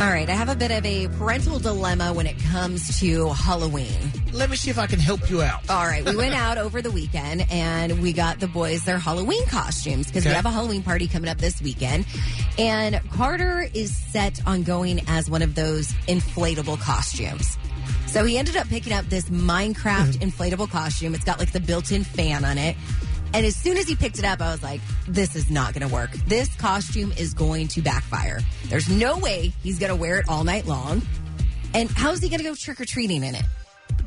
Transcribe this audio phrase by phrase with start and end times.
[0.00, 3.98] All right, I have a bit of a parental dilemma when it comes to Halloween.
[4.32, 5.68] Let me see if I can help you out.
[5.68, 9.44] All right, we went out over the weekend and we got the boys their Halloween
[9.46, 12.06] costumes because we have a Halloween party coming up this weekend.
[12.60, 17.58] And Carter is set on going as one of those inflatable costumes.
[18.06, 20.28] So he ended up picking up this Minecraft mm-hmm.
[20.28, 21.16] inflatable costume.
[21.16, 22.76] It's got like the built in fan on it.
[23.34, 25.86] And as soon as he picked it up, I was like, this is not going
[25.86, 26.10] to work.
[26.26, 28.40] This costume is going to backfire.
[28.68, 31.02] There's no way he's going to wear it all night long.
[31.74, 33.44] And how's he going to go trick or treating in it?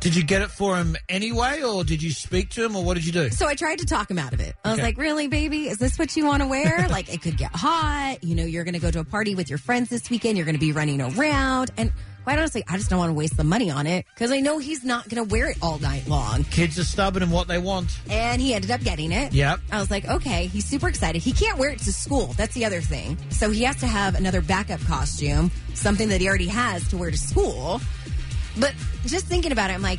[0.00, 2.94] Did you get it for him anyway, or did you speak to him, or what
[2.94, 3.28] did you do?
[3.28, 4.54] So I tried to talk him out of it.
[4.64, 4.86] I was Okay.
[4.88, 5.68] like, really, baby?
[5.68, 6.88] Is this what you want to wear?
[6.90, 8.24] like, it could get hot.
[8.24, 10.38] You know, you're going to go to a party with your friends this weekend.
[10.38, 11.70] You're going to be running around.
[11.76, 11.92] And
[12.30, 14.58] quite honestly, I just don't want to waste the money on it because I know
[14.58, 16.44] he's not going to wear it all night long.
[16.44, 17.90] Kids are stubborn in what they want.
[18.08, 19.32] And he ended up getting it.
[19.32, 19.58] Yep.
[19.72, 21.22] I was like, okay, he's super excited.
[21.22, 22.26] He can't wear it to school.
[22.36, 23.18] That's the other thing.
[23.30, 27.10] So he has to have another backup costume, something that he already has to wear
[27.10, 27.80] to school.
[28.60, 28.76] But
[29.06, 29.98] just thinking about it, I'm like,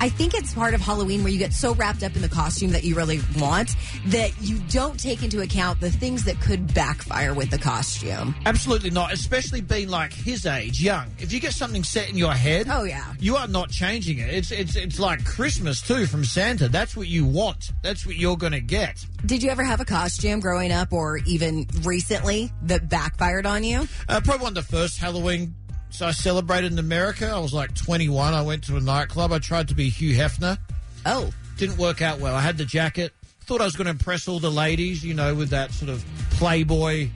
[0.00, 2.70] I think it's part of Halloween where you get so wrapped up in the costume
[2.72, 3.74] that you really want
[4.06, 8.34] that you don't take into account the things that could backfire with the costume.
[8.46, 11.06] Absolutely not, especially being like his age, young.
[11.18, 13.12] If you get something set in your head, Oh, yeah.
[13.18, 14.28] you are not changing it.
[14.32, 16.68] It's it's it's like Christmas too from Santa.
[16.68, 17.72] That's what you want.
[17.82, 19.04] That's what you're going to get.
[19.26, 23.88] Did you ever have a costume growing up or even recently that backfired on you?
[24.08, 25.54] Uh, probably one of the first Halloween.
[25.90, 27.26] So I celebrated in America.
[27.28, 28.34] I was like 21.
[28.34, 29.32] I went to a nightclub.
[29.32, 30.58] I tried to be Hugh Hefner.
[31.06, 32.34] Oh, Didn't work out well.
[32.34, 33.12] I had the jacket.
[33.46, 36.04] Thought I was going to impress all the ladies, you know, with that sort of
[36.32, 37.08] playboy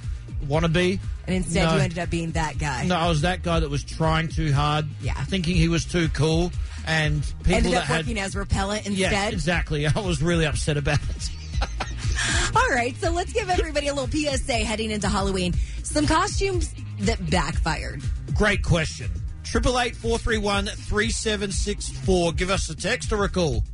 [0.46, 0.98] wannabe.
[1.26, 1.74] and instead No.
[1.76, 2.84] you ended up being that guy.
[2.86, 4.86] No, I was that guy that was trying too hard.
[5.00, 5.12] Yeah.
[5.24, 6.50] Thinking he was too cool.
[6.86, 7.98] And people ended up had.
[7.98, 9.86] working as repellent yeah, exactly.
[9.94, 11.30] I was really upset about it.
[12.56, 15.54] All right, so let's give everybody a little PSA heading into Halloween.
[15.84, 18.02] Some costumes that backfired.
[18.34, 19.10] Great question.
[19.44, 22.32] Triple eight four three one three seven six four.
[22.32, 23.64] Give us a text or a call.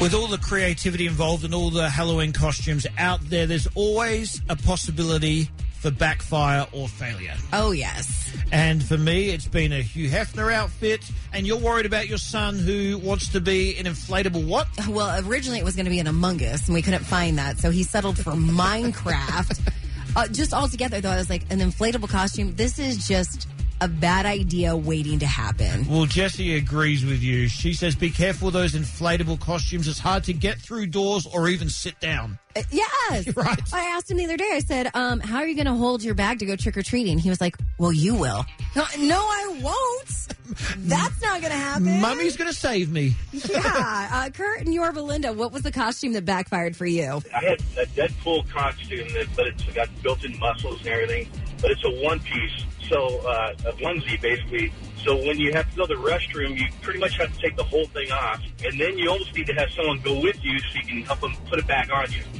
[0.00, 4.56] With all the creativity involved and all the Halloween costumes out there, there's always a
[4.56, 7.34] possibility for backfire or failure.
[7.52, 8.32] Oh yes.
[8.52, 11.08] And for me, it's been a Hugh Hefner outfit.
[11.32, 14.66] And you're worried about your son who wants to be an inflatable what?
[14.88, 17.58] Well, originally it was going to be an Among Us, and we couldn't find that,
[17.58, 19.72] so he settled for Minecraft.
[20.16, 22.54] Uh, just altogether, though, I was like, an inflatable costume.
[22.56, 23.48] This is just
[23.80, 25.86] a bad idea waiting to happen.
[25.88, 27.48] Well, Jessie agrees with you.
[27.48, 29.88] She says, be careful of those inflatable costumes.
[29.88, 32.38] It's hard to get through doors or even sit down.
[32.56, 32.88] Uh, yes.
[33.38, 33.60] Right.
[33.72, 34.50] I asked him the other day.
[34.52, 36.82] I said, um, "How are you going to hold your bag to go trick or
[36.82, 38.44] treating?" He was like, "Well, you will."
[38.74, 40.08] No, no I won't.
[40.78, 42.00] That's not going to happen.
[42.00, 43.14] Mummy's going to save me.
[43.48, 45.32] Yeah, uh, Kurt and your Belinda.
[45.32, 47.22] What was the costume that backfired for you?
[47.34, 51.28] I had a Deadpool costume, that, but it's got built-in muscles and everything.
[51.62, 54.72] But it's a one piece, so uh, a onesie basically.
[55.04, 57.56] So when you have to go to the restroom, you pretty much have to take
[57.56, 60.58] the whole thing off, and then you almost need to have someone go with you
[60.58, 62.22] so you can help them put it back on you.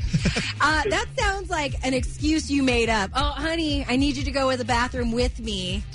[0.61, 3.11] Uh, that sounds like an excuse you made up.
[3.15, 5.85] Oh, honey, I need you to go to the bathroom with me.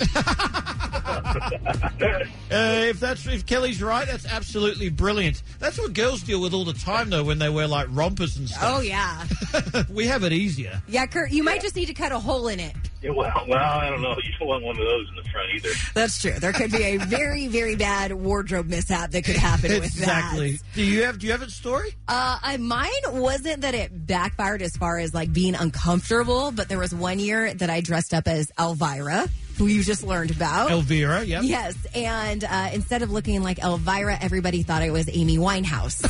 [2.50, 5.42] Uh, if that's if Kelli's right, that's absolutely brilliant.
[5.58, 8.48] That's what girls deal with all the time, though, when they wear like rompers and
[8.48, 8.62] stuff.
[8.64, 9.24] Oh yeah,
[9.92, 10.80] we have it easier.
[10.86, 11.30] yeah, Kurt.
[11.30, 12.74] You might just need to cut a hole in it.
[13.04, 14.16] Yeah, well, well, I don't know.
[14.16, 15.68] You don't want one of those in the front either.
[15.92, 16.32] That's true.
[16.32, 19.98] There could be a very, very bad wardrobe mishap that could happen with that.
[19.98, 20.58] exactly.
[20.74, 21.90] Do you have Do you have a story?
[22.08, 26.78] Uh, I, mine wasn't that it backfired as far as like being uncomfortable, but there
[26.78, 29.28] was one year that I dressed up as Elvira.
[29.58, 30.70] who you just learned about.
[30.70, 31.42] Elvira, yep.
[31.44, 36.04] Yes, and uh, instead of looking like Elvira, everybody thought it was Amy Winehouse.